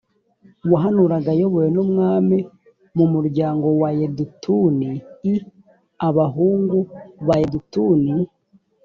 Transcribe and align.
wahanuraga 0.71 1.29
ayobowe 1.35 1.67
n 1.71 1.77
umwami 1.85 2.37
mu 2.97 3.05
muryango 3.13 3.67
wa 3.81 3.89
yedutuni 3.97 4.91
i 5.33 5.35
abahungu 6.07 6.77
ba 7.27 7.35
yedutuni 7.41 8.11